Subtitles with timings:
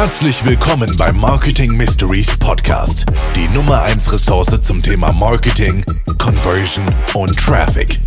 [0.00, 5.84] Herzlich willkommen beim Marketing Mysteries Podcast, die Nummer 1 Ressource zum Thema Marketing,
[6.18, 7.98] Conversion und Traffic.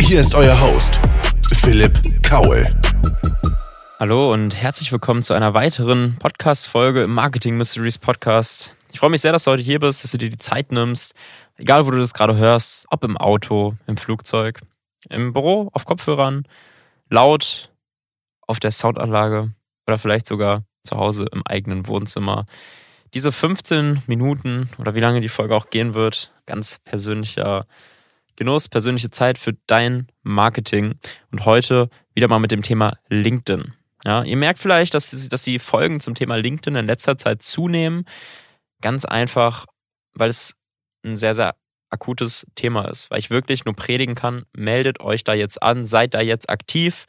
[0.00, 1.00] Hier ist euer Host,
[1.52, 2.62] Philipp Kaul.
[3.98, 8.76] Hallo und herzlich willkommen zu einer weiteren Podcast-Folge im Marketing Mysteries Podcast.
[8.92, 11.14] Ich freue mich sehr, dass du heute hier bist, dass du dir die Zeit nimmst,
[11.56, 14.60] egal wo du das gerade hörst, ob im Auto, im Flugzeug,
[15.10, 16.46] im Büro, auf Kopfhörern,
[17.10, 17.72] laut,
[18.46, 19.52] auf der Soundanlage
[19.88, 22.46] oder vielleicht sogar zu Hause im eigenen Wohnzimmer.
[23.14, 27.66] Diese 15 Minuten oder wie lange die Folge auch gehen wird, ganz persönlicher
[28.36, 30.94] Genuss, persönliche Zeit für dein Marketing
[31.30, 33.72] und heute wieder mal mit dem Thema LinkedIn.
[34.04, 38.04] Ja, ihr merkt vielleicht, dass, dass die Folgen zum Thema LinkedIn in letzter Zeit zunehmen.
[38.82, 39.66] Ganz einfach,
[40.12, 40.54] weil es
[41.04, 41.54] ein sehr, sehr
[41.90, 46.14] akutes Thema ist, weil ich wirklich nur predigen kann, meldet euch da jetzt an, seid
[46.14, 47.06] da jetzt aktiv.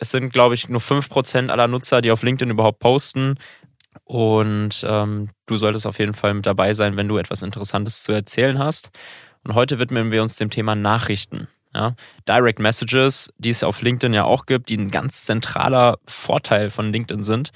[0.00, 3.36] Es sind, glaube ich, nur 5% aller Nutzer, die auf LinkedIn überhaupt posten.
[4.04, 8.12] Und ähm, du solltest auf jeden Fall mit dabei sein, wenn du etwas Interessantes zu
[8.12, 8.90] erzählen hast.
[9.44, 11.48] Und heute widmen wir uns dem Thema Nachrichten.
[11.74, 11.94] Ja,
[12.28, 16.92] Direct Messages, die es auf LinkedIn ja auch gibt, die ein ganz zentraler Vorteil von
[16.92, 17.52] LinkedIn sind.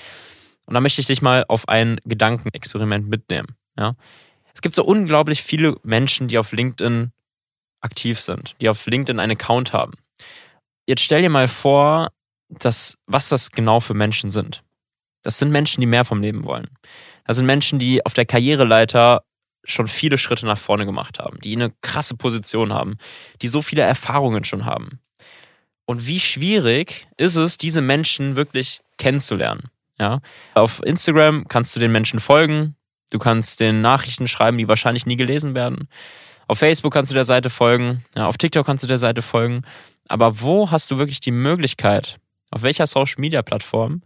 [0.66, 3.48] Und da möchte ich dich mal auf ein Gedankenexperiment mitnehmen.
[3.76, 3.96] Ja,
[4.52, 7.10] es gibt so unglaublich viele Menschen, die auf LinkedIn
[7.80, 9.94] aktiv sind, die auf LinkedIn einen Account haben.
[10.86, 12.10] Jetzt stell dir mal vor,
[12.48, 14.62] dass, was das genau für Menschen sind.
[15.22, 16.68] Das sind Menschen, die mehr vom Leben wollen.
[17.26, 19.24] Das sind Menschen, die auf der Karriereleiter
[19.64, 22.98] schon viele Schritte nach vorne gemacht haben, die eine krasse Position haben,
[23.40, 25.00] die so viele Erfahrungen schon haben.
[25.86, 29.70] Und wie schwierig ist es, diese Menschen wirklich kennenzulernen?
[29.98, 30.20] Ja,
[30.54, 32.76] auf Instagram kannst du den Menschen folgen,
[33.10, 35.88] du kannst den Nachrichten schreiben, die wahrscheinlich nie gelesen werden.
[36.46, 39.62] Auf Facebook kannst du der Seite folgen, ja, auf TikTok kannst du der Seite folgen.
[40.08, 42.18] Aber wo hast du wirklich die Möglichkeit,
[42.54, 44.02] auf welcher Social Media Plattform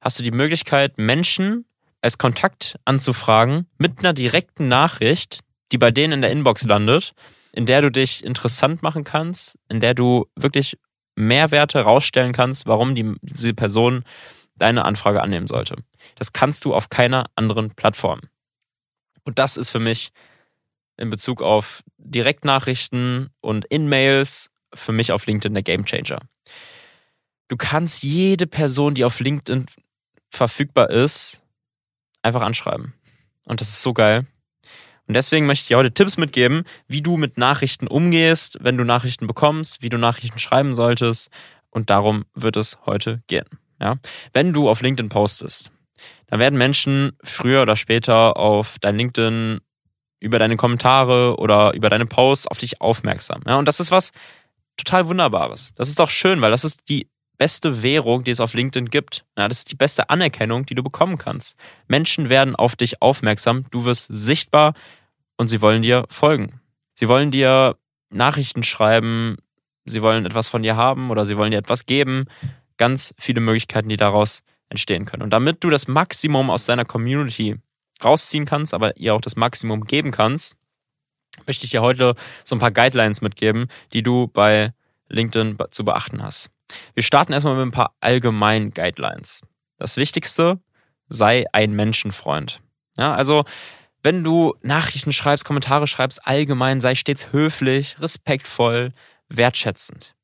[0.00, 1.66] hast du die Möglichkeit, Menschen
[2.00, 5.40] als Kontakt anzufragen mit einer direkten Nachricht,
[5.72, 7.12] die bei denen in der Inbox landet,
[7.52, 10.78] in der du dich interessant machen kannst, in der du wirklich
[11.16, 14.04] Mehrwerte rausstellen kannst, warum die, diese Person
[14.54, 15.74] deine Anfrage annehmen sollte.
[16.14, 18.20] Das kannst du auf keiner anderen Plattform.
[19.24, 20.10] Und das ist für mich
[20.96, 26.20] in Bezug auf Direktnachrichten und In-Mails für mich auf LinkedIn der Gamechanger.
[27.48, 29.66] Du kannst jede Person, die auf LinkedIn
[30.30, 31.42] verfügbar ist,
[32.22, 32.92] einfach anschreiben.
[33.44, 34.26] Und das ist so geil.
[35.06, 38.84] Und deswegen möchte ich dir heute Tipps mitgeben, wie du mit Nachrichten umgehst, wenn du
[38.84, 41.30] Nachrichten bekommst, wie du Nachrichten schreiben solltest.
[41.70, 43.46] Und darum wird es heute gehen.
[43.80, 43.96] Ja?
[44.34, 45.72] Wenn du auf LinkedIn postest,
[46.26, 49.60] dann werden Menschen früher oder später auf dein LinkedIn
[50.20, 53.40] über deine Kommentare oder über deine Posts auf dich aufmerksam.
[53.46, 53.56] Ja?
[53.56, 54.10] Und das ist was
[54.76, 55.72] total Wunderbares.
[55.74, 59.24] Das ist doch schön, weil das ist die beste Währung, die es auf LinkedIn gibt.
[59.36, 61.56] Ja, das ist die beste Anerkennung, die du bekommen kannst.
[61.86, 64.74] Menschen werden auf dich aufmerksam, du wirst sichtbar
[65.36, 66.60] und sie wollen dir folgen.
[66.94, 67.76] Sie wollen dir
[68.10, 69.36] Nachrichten schreiben,
[69.84, 72.26] sie wollen etwas von dir haben oder sie wollen dir etwas geben.
[72.76, 75.22] Ganz viele Möglichkeiten, die daraus entstehen können.
[75.22, 77.56] Und damit du das Maximum aus deiner Community
[78.04, 80.56] rausziehen kannst, aber ihr auch das Maximum geben kannst,
[81.46, 84.72] möchte ich dir heute so ein paar Guidelines mitgeben, die du bei
[85.08, 86.50] LinkedIn zu beachten hast.
[86.94, 89.42] Wir starten erstmal mit ein paar allgemeinen Guidelines.
[89.78, 90.60] Das Wichtigste,
[91.08, 92.60] sei ein Menschenfreund.
[92.96, 93.44] Ja, also
[94.02, 98.92] wenn du Nachrichten schreibst, Kommentare schreibst, allgemein sei stets höflich, respektvoll,
[99.28, 100.14] wertschätzend.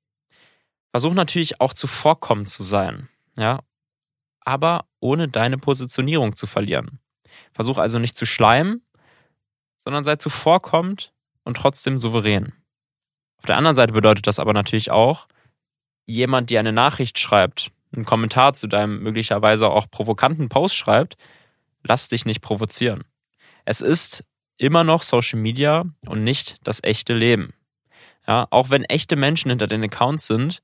[0.90, 3.60] Versuch natürlich auch zuvorkommend zu sein, ja,
[4.40, 7.00] aber ohne deine Positionierung zu verlieren.
[7.52, 8.82] Versuch also nicht zu schleimen,
[9.78, 11.12] sondern sei zuvorkommend
[11.42, 12.52] und trotzdem souverän.
[13.38, 15.26] Auf der anderen Seite bedeutet das aber natürlich auch,
[16.06, 21.16] jemand dir eine Nachricht schreibt, einen Kommentar zu deinem möglicherweise auch provokanten Post schreibt,
[21.82, 23.04] lass dich nicht provozieren.
[23.64, 24.24] Es ist
[24.58, 27.52] immer noch Social Media und nicht das echte Leben.
[28.26, 30.60] Ja, auch wenn echte Menschen hinter den Accounts sind,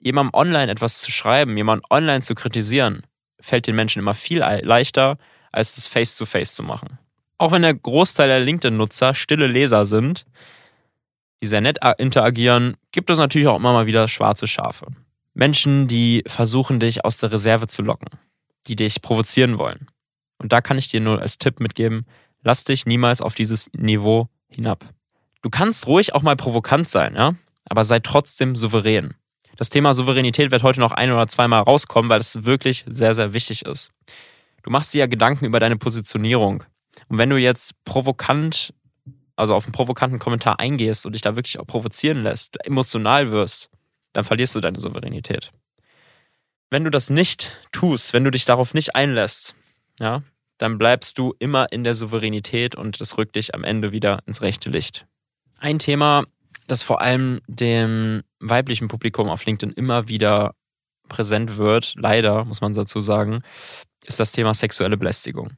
[0.00, 3.06] jemandem online etwas zu schreiben, jemanden online zu kritisieren,
[3.40, 5.18] fällt den Menschen immer viel leichter,
[5.52, 6.98] als es face-to-face -face zu machen.
[7.38, 10.26] Auch wenn der Großteil der LinkedIn-Nutzer stille Leser sind,
[11.42, 14.86] die sehr nett interagieren, gibt es natürlich auch immer mal wieder schwarze Schafe.
[15.34, 18.08] Menschen, die versuchen, dich aus der Reserve zu locken,
[18.66, 19.86] die dich provozieren wollen.
[20.38, 22.06] Und da kann ich dir nur als Tipp mitgeben,
[22.42, 24.84] lass dich niemals auf dieses Niveau hinab.
[25.42, 27.34] Du kannst ruhig auch mal provokant sein, ja,
[27.68, 29.14] aber sei trotzdem souverän.
[29.56, 33.32] Das Thema Souveränität wird heute noch ein oder zweimal rauskommen, weil es wirklich sehr, sehr
[33.32, 33.92] wichtig ist.
[34.62, 36.64] Du machst dir ja Gedanken über deine Positionierung.
[37.08, 38.74] Und wenn du jetzt provokant
[39.40, 43.70] also auf einen provokanten Kommentar eingehst und dich da wirklich auch provozieren lässt, emotional wirst,
[44.12, 45.50] dann verlierst du deine Souveränität.
[46.68, 49.56] Wenn du das nicht tust, wenn du dich darauf nicht einlässt,
[49.98, 50.22] ja,
[50.58, 54.42] dann bleibst du immer in der Souveränität und das rückt dich am Ende wieder ins
[54.42, 55.06] rechte Licht.
[55.58, 56.24] Ein Thema,
[56.66, 60.54] das vor allem dem weiblichen Publikum auf LinkedIn immer wieder
[61.08, 63.42] präsent wird, leider muss man dazu sagen,
[64.04, 65.52] ist das Thema sexuelle Belästigung.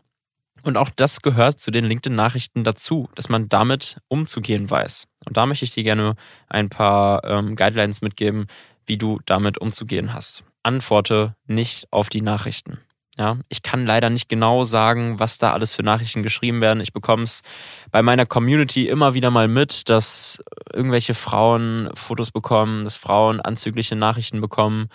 [0.62, 5.06] Und auch das gehört zu den LinkedIn-Nachrichten dazu, dass man damit umzugehen weiß.
[5.26, 6.14] Und da möchte ich dir gerne
[6.49, 8.47] ein paar ähm, Guidelines mitgeben,
[8.87, 10.44] wie du damit umzugehen hast.
[10.62, 12.79] Antworte nicht auf die Nachrichten.
[13.19, 16.81] Ja, ich kann leider nicht genau sagen, was da alles für Nachrichten geschrieben werden.
[16.81, 17.43] Ich bekomme es
[17.91, 20.43] bei meiner Community immer wieder mal mit, dass
[20.73, 24.88] irgendwelche Frauen Fotos bekommen, dass Frauen anzügliche Nachrichten bekommen.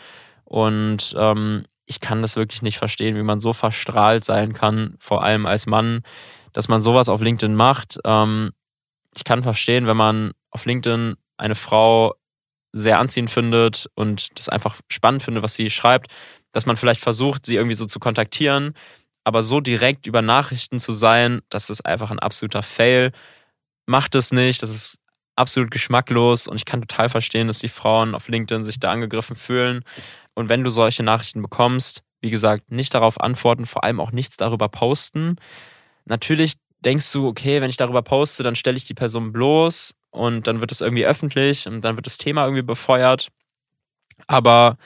[0.46, 5.24] Und ähm, ich kann das wirklich nicht verstehen, wie man so verstrahlt sein kann, vor
[5.24, 6.04] allem als Mann,
[6.54, 7.98] dass man sowas auf LinkedIn macht.
[8.06, 8.52] Ähm,
[9.16, 12.14] ich kann verstehen, wenn man auf LinkedIn eine Frau
[12.74, 16.12] sehr anziehend findet und das einfach spannend findet, was sie schreibt
[16.58, 18.74] dass man vielleicht versucht, sie irgendwie so zu kontaktieren,
[19.24, 23.12] aber so direkt über Nachrichten zu sein, das ist einfach ein absoluter Fail.
[23.86, 25.00] Macht es nicht, das ist
[25.36, 29.36] absolut geschmacklos und ich kann total verstehen, dass die Frauen auf LinkedIn sich da angegriffen
[29.36, 29.84] fühlen.
[30.38, 34.38] Und wenn du solche Nachrichten bekommst, wie gesagt, nicht darauf antworten, vor allem auch nichts
[34.38, 35.36] darüber posten.
[36.06, 40.48] Natürlich denkst du, okay, wenn ich darüber poste, dann stelle ich die Person bloß und
[40.48, 43.30] dann wird es irgendwie öffentlich und dann wird das Thema irgendwie befeuert.
[44.26, 44.78] Aber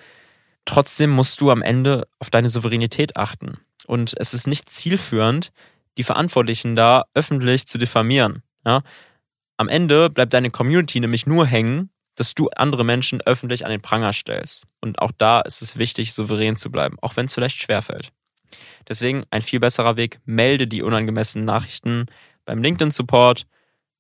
[0.66, 3.58] Trotzdem musst du am Ende auf deine Souveränität achten.
[3.88, 5.52] Und es ist nicht zielführend,
[5.98, 8.44] die Verantwortlichen da öffentlich zu diffamieren.
[8.66, 8.84] Ja?
[9.58, 13.82] Am Ende bleibt deine Community nämlich nur hängen, dass du andere Menschen öffentlich an den
[13.82, 14.66] Pranger stellst.
[14.82, 18.10] Und auch da ist es wichtig, souverän zu bleiben, auch wenn es vielleicht schwerfällt.
[18.88, 22.08] Deswegen ein viel besserer Weg, melde die unangemessenen Nachrichten
[22.46, 23.46] beim LinkedIn-Support.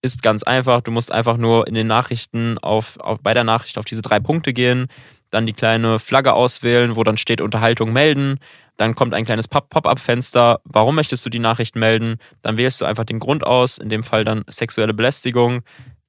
[0.03, 0.81] Ist ganz einfach.
[0.81, 4.19] Du musst einfach nur in den Nachrichten auf, auf, bei der Nachricht auf diese drei
[4.19, 4.87] Punkte gehen
[5.31, 8.37] dann die kleine Flagge auswählen, wo dann steht Unterhaltung melden.
[8.77, 10.59] Dann kommt ein kleines Pop-up-Fenster.
[10.63, 12.17] Warum möchtest du die Nachricht melden?
[12.41, 15.61] Dann wählst du einfach den Grund aus, in dem Fall dann sexuelle Belästigung.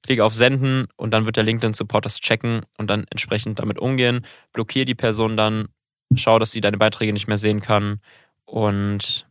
[0.03, 4.27] Klick auf Senden und dann wird der LinkedIn-Support das checken und dann entsprechend damit umgehen.
[4.53, 5.69] Blockier die Person dann,
[6.17, 8.01] schau, dass sie deine Beiträge nicht mehr sehen kann.
[8.45, 9.27] Und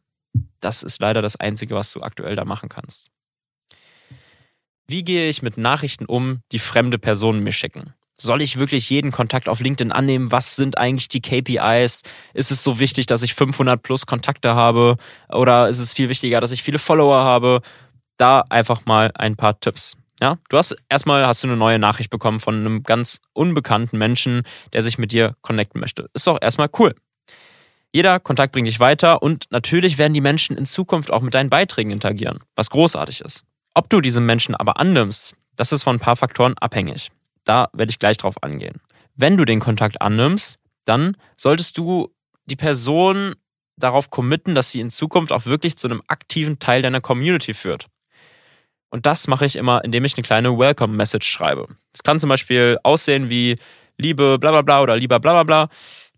[0.59, 3.11] das ist leider das Einzige, was du aktuell da machen kannst.
[4.87, 7.93] Wie gehe ich mit Nachrichten um, die fremde Personen mir schicken?
[8.21, 10.31] soll ich wirklich jeden Kontakt auf LinkedIn annehmen?
[10.31, 12.03] Was sind eigentlich die KPIs?
[12.33, 14.97] Ist es so wichtig, dass ich 500 plus Kontakte habe?
[15.29, 17.61] Oder ist es viel wichtiger, dass ich viele Follower habe?
[18.17, 19.97] Da einfach mal ein paar Tipps.
[20.21, 24.43] Ja, du hast erstmal hast du eine neue Nachricht bekommen von einem ganz unbekannten Menschen,
[24.71, 26.09] der sich mit dir connecten möchte.
[26.13, 26.93] Ist doch erstmal cool.
[27.91, 31.49] Jeder Kontakt bringt dich weiter und natürlich werden die Menschen in Zukunft auch mit deinen
[31.49, 33.43] Beiträgen interagieren, was großartig ist.
[33.73, 37.09] Ob du diesen Menschen aber annimmst, das ist von ein paar Faktoren abhängig.
[37.43, 38.79] Da werde ich gleich drauf angehen.
[39.15, 42.13] Wenn du den Kontakt annimmst, dann solltest du
[42.45, 43.35] die Person
[43.75, 47.87] darauf committen, dass sie in Zukunft auch wirklich zu einem aktiven Teil deiner Community führt.
[48.91, 51.67] Und das mache ich immer, indem ich eine kleine Welcome-Message schreibe.
[51.93, 53.57] Es kann zum Beispiel aussehen wie
[53.97, 55.69] Liebe bla bla bla oder lieber bla bla bla.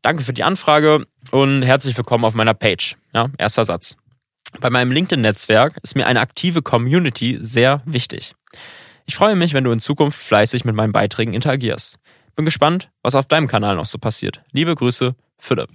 [0.02, 2.98] Danke für die Anfrage und herzlich willkommen auf meiner Page.
[3.14, 3.96] Ja, erster Satz.
[4.60, 8.34] Bei meinem LinkedIn-Netzwerk ist mir eine aktive Community sehr wichtig.
[9.06, 12.00] Ich freue mich, wenn du in Zukunft fleißig mit meinen Beiträgen interagierst.
[12.36, 14.44] Bin gespannt, was auf deinem Kanal noch so passiert.
[14.52, 15.70] Liebe Grüße, Philipp.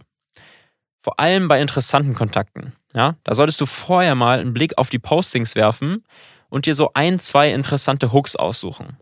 [1.02, 2.72] Vor allem bei interessanten Kontakten.
[2.92, 6.02] Ja, da solltest du vorher mal einen Blick auf die Postings werfen
[6.50, 8.96] und dir so ein, zwei interessante Hooks aussuchen.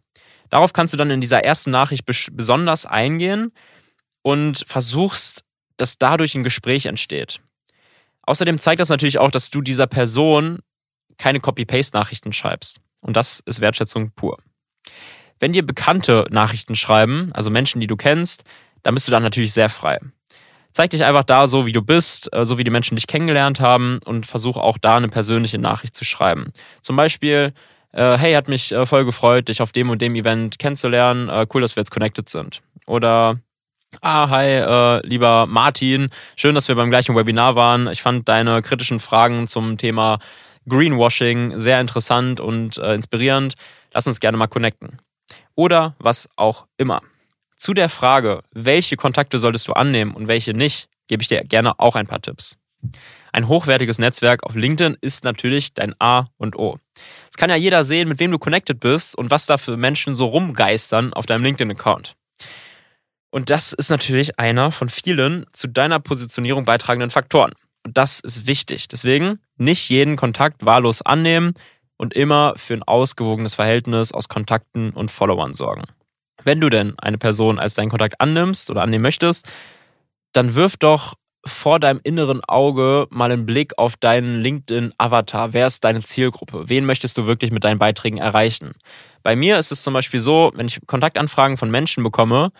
[0.50, 3.52] Darauf kannst du dann in dieser ersten Nachricht besonders eingehen
[4.22, 5.44] und versuchst,
[5.76, 7.40] dass dadurch ein Gespräch entsteht.
[8.22, 10.60] Außerdem zeigt das natürlich auch, dass du dieser Person
[11.18, 12.80] keine Copy-Paste-Nachrichten schreibst.
[13.00, 14.38] Und das ist Wertschätzung pur.
[15.38, 18.44] Wenn dir Bekannte Nachrichten schreiben, also Menschen, die du kennst,
[18.82, 19.98] dann bist du dann natürlich sehr frei.
[20.76, 23.60] Zeig dich einfach da so, wie du bist, äh, so wie die Menschen dich kennengelernt
[23.60, 26.52] haben und versuch auch da eine persönliche Nachricht zu schreiben.
[26.82, 27.54] Zum Beispiel,
[27.92, 31.30] äh, hey, hat mich äh, voll gefreut, dich auf dem und dem Event kennenzulernen.
[31.54, 32.60] Cool, dass wir jetzt connected sind.
[32.86, 33.40] Oder
[34.02, 36.10] Ah, hi, äh, lieber Martin.
[36.34, 37.88] Schön, dass wir beim gleichen Webinar waren.
[37.88, 40.18] Ich fand deine kritischen Fragen zum Thema
[40.68, 43.54] Greenwashing sehr interessant und äh, inspirierend.
[43.94, 44.98] Lass uns gerne mal connecten.
[45.54, 47.00] Oder was auch immer.
[47.56, 51.78] Zu der Frage, welche Kontakte solltest du annehmen und welche nicht, gebe ich dir gerne
[51.80, 52.56] auch ein paar Tipps.
[53.32, 56.78] Ein hochwertiges Netzwerk auf LinkedIn ist natürlich dein A und O.
[57.30, 60.14] Es kann ja jeder sehen, mit wem du connected bist und was da für Menschen
[60.14, 62.14] so rumgeistern auf deinem LinkedIn-Account.
[63.30, 67.52] Und das ist natürlich einer von vielen zu deiner Positionierung beitragenden Faktoren.
[67.84, 68.88] Und das ist wichtig.
[68.88, 71.54] Deswegen nicht jeden Kontakt wahllos annehmen
[71.96, 75.84] und immer für ein ausgewogenes Verhältnis aus Kontakten und Followern sorgen.
[76.42, 79.46] Wenn du denn eine Person als deinen Kontakt annimmst oder annehmen möchtest,
[80.32, 81.14] dann wirf doch
[81.46, 85.52] vor deinem inneren Auge mal einen Blick auf deinen LinkedIn-Avatar.
[85.52, 86.68] Wer ist deine Zielgruppe?
[86.68, 88.72] Wen möchtest du wirklich mit deinen Beiträgen erreichen?
[89.22, 92.50] Bei mir ist es zum Beispiel so, wenn ich Kontaktanfragen von Menschen bekomme,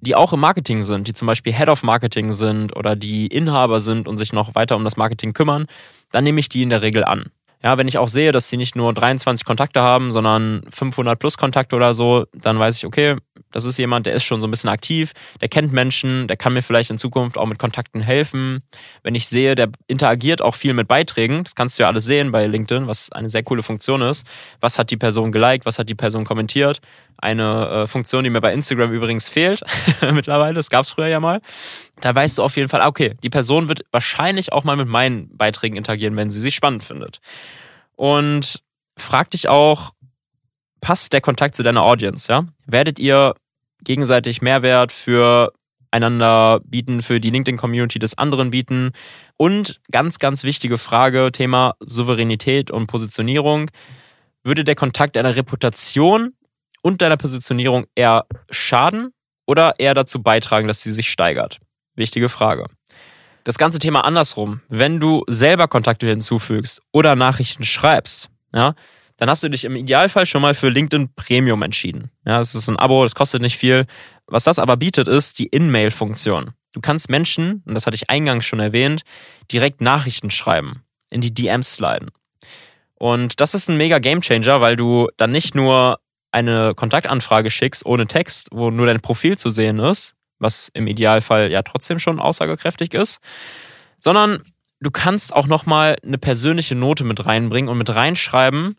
[0.00, 3.80] die auch im Marketing sind, die zum Beispiel Head of Marketing sind oder die Inhaber
[3.80, 5.66] sind und sich noch weiter um das Marketing kümmern,
[6.10, 7.26] dann nehme ich die in der Regel an.
[7.66, 11.36] Ja, wenn ich auch sehe, dass sie nicht nur 23 Kontakte haben, sondern 500 plus
[11.36, 13.16] Kontakte oder so, dann weiß ich, okay,
[13.52, 16.52] das ist jemand, der ist schon so ein bisschen aktiv, der kennt Menschen, der kann
[16.52, 18.62] mir vielleicht in Zukunft auch mit Kontakten helfen.
[19.02, 22.32] Wenn ich sehe, der interagiert auch viel mit Beiträgen, das kannst du ja alles sehen
[22.32, 24.26] bei LinkedIn, was eine sehr coole Funktion ist.
[24.60, 26.80] Was hat die Person geliked, was hat die Person kommentiert?
[27.18, 29.62] Eine äh, Funktion, die mir bei Instagram übrigens fehlt
[30.12, 31.40] mittlerweile, das gab es früher ja mal.
[32.00, 35.34] Da weißt du auf jeden Fall, okay, die Person wird wahrscheinlich auch mal mit meinen
[35.36, 37.20] Beiträgen interagieren, wenn sie sich spannend findet.
[37.94, 38.62] Und
[38.98, 39.92] frag dich auch,
[40.86, 42.46] passt der Kontakt zu deiner Audience, ja?
[42.64, 43.34] Werdet ihr
[43.82, 45.52] gegenseitig Mehrwert für
[45.90, 48.92] einander bieten, für die LinkedIn-Community des anderen bieten.
[49.36, 53.68] Und ganz, ganz wichtige Frage, Thema Souveränität und Positionierung.
[54.44, 56.34] Würde der Kontakt deiner Reputation
[56.82, 59.12] und deiner Positionierung eher schaden
[59.44, 61.58] oder eher dazu beitragen, dass sie sich steigert?
[61.96, 62.66] Wichtige Frage.
[63.42, 64.60] Das ganze Thema andersrum.
[64.68, 68.76] Wenn du selber Kontakte hinzufügst oder Nachrichten schreibst, ja,
[69.16, 72.10] dann hast du dich im Idealfall schon mal für LinkedIn Premium entschieden.
[72.26, 73.86] Ja, das ist ein Abo, das kostet nicht viel.
[74.26, 76.52] Was das aber bietet, ist die In-Mail-Funktion.
[76.72, 79.02] Du kannst Menschen, und das hatte ich eingangs schon erwähnt,
[79.50, 82.10] direkt Nachrichten schreiben, in die DMs sliden.
[82.94, 85.98] Und das ist ein mega Gamechanger, weil du dann nicht nur
[86.32, 91.50] eine Kontaktanfrage schickst ohne Text, wo nur dein Profil zu sehen ist, was im Idealfall
[91.50, 93.20] ja trotzdem schon aussagekräftig ist,
[93.98, 94.42] sondern
[94.80, 98.76] du kannst auch nochmal eine persönliche Note mit reinbringen und mit reinschreiben,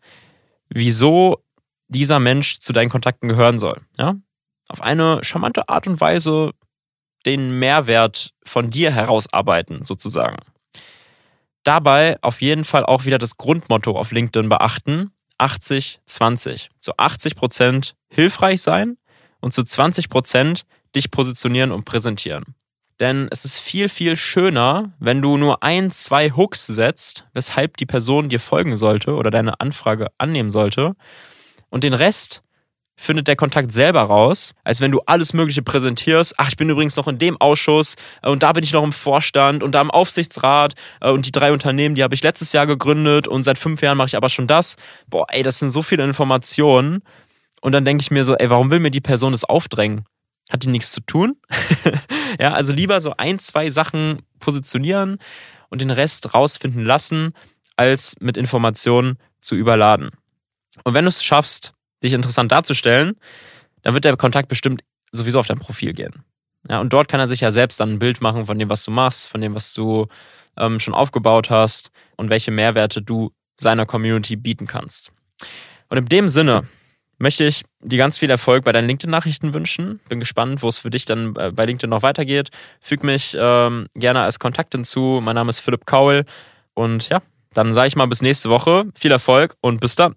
[0.70, 1.44] wieso
[1.88, 3.82] dieser Mensch zu deinen Kontakten gehören soll.
[3.98, 4.16] Ja?
[4.68, 6.52] Auf eine charmante Art und Weise
[7.26, 10.38] den Mehrwert von dir herausarbeiten, sozusagen.
[11.64, 16.70] Dabei auf jeden Fall auch wieder das Grundmotto auf LinkedIn beachten: 80-20.
[16.80, 18.98] Zu 80 Prozent hilfreich sein
[19.42, 22.56] und zu 20 Prozent dich positionieren und präsentieren.
[23.00, 27.86] Denn es ist viel, viel schöner, wenn du nur ein, zwei Hooks setzt, weshalb die
[27.86, 30.96] Person dir folgen sollte oder deine Anfrage annehmen sollte.
[31.70, 32.42] Und den Rest
[33.00, 36.34] findet der Kontakt selber raus, als wenn du alles Mögliche präsentierst.
[36.38, 38.92] Ach, ich bin übrigens noch in dem Ausschuss äh, und da bin ich noch im
[38.92, 42.66] Vorstand und da im Aufsichtsrat äh, und die drei Unternehmen, die habe ich letztes Jahr
[42.66, 44.75] gegründet und seit fünf Jahren mache ich aber schon das.
[45.08, 47.04] Boah, ey, das sind so viele Informationen.
[47.62, 50.06] Und dann denke ich mir so, ey, warum will mir die Person das aufdrängen?
[50.50, 51.38] Hat die nichts zu tun.
[52.39, 55.18] ja, also lieber so ein, zwei Sachen positionieren
[55.70, 57.34] und den Rest rausfinden lassen,
[57.75, 60.10] als mit Informationen zu überladen.
[60.84, 61.74] Und wenn du es schaffst,
[62.04, 63.16] dich interessant darzustellen,
[63.82, 66.24] dann wird der Kontakt bestimmt sowieso auf dein Profil gehen.
[66.70, 68.84] Ja, und dort kann er sich ja selbst dann ein Bild machen von dem, was
[68.84, 70.08] du machst, von dem, was du
[70.58, 75.12] ähm, schon aufgebaut hast und welche Mehrwerte du seiner Community bieten kannst.
[75.89, 76.68] Und in dem Sinne
[77.18, 80.00] möchte ich dir ganz viel Erfolg bei deinen LinkedIn-Nachrichten wünschen.
[80.10, 82.50] Bin gespannt, wo es für dich dann äh, bei LinkedIn noch weitergeht.
[82.82, 85.20] Füg mich ähm, gerne als Kontakt hinzu.
[85.24, 86.26] Mein Name ist Philipp Kaul.
[86.74, 87.22] Und ja,
[87.54, 88.84] dann sage ich mal bis nächste Woche.
[88.94, 90.16] Viel Erfolg und bis dann.